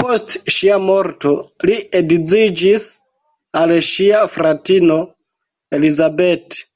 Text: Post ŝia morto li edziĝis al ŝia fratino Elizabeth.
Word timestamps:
Post 0.00 0.36
ŝia 0.56 0.76
morto 0.90 1.32
li 1.70 1.80
edziĝis 2.02 2.86
al 3.64 3.76
ŝia 3.90 4.24
fratino 4.38 5.04
Elizabeth. 5.82 6.66